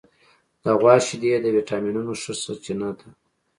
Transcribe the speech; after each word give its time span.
د 0.63 0.65
غوا 0.79 0.95
شیدې 1.07 1.31
د 1.43 1.47
وټامینونو 1.57 2.11
ښه 2.21 2.33
سرچینه 2.43 2.89
ده. 2.97 3.07